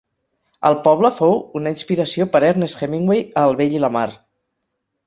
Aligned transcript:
El 0.69 0.77
poble 0.87 1.11
fou 1.17 1.37
una 1.61 1.75
inspiració 1.75 2.29
per 2.37 2.43
Ernest 2.51 2.83
Hemingway 2.89 3.23
a 3.45 3.49
El 3.53 3.59
vell 3.63 3.79
i 3.79 3.85
la 3.87 3.97
mar. 4.01 4.07